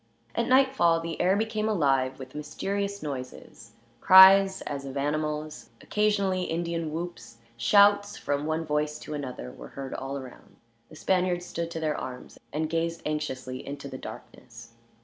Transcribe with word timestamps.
At 0.33 0.47
nightfall 0.47 0.99
the 0.99 1.21
air 1.21 1.35
became 1.35 1.69
alive 1.69 2.17
with 2.17 2.33
mysterious 2.33 3.03
noises; 3.03 3.73
cries 3.99 4.61
as 4.61 4.83
of 4.83 4.97
animals, 4.97 5.69
occasionally 5.79 6.45
Indian 6.45 6.91
whoops, 6.91 7.37
shouts 7.55 8.17
from 8.17 8.47
one 8.47 8.65
voice 8.65 8.97
to 8.97 9.13
another 9.13 9.51
were 9.51 9.67
heard 9.67 9.93
all 9.93 10.17
around. 10.17 10.55
The 10.89 10.95
Spaniards 10.95 11.45
stood 11.45 11.69
to 11.69 11.79
their 11.79 11.95
arms, 11.95 12.39
and 12.51 12.67
gazed 12.67 13.03
anxiously 13.05 13.63
into 13.63 13.87
the 13.87 13.99
darkness. 13.99 14.71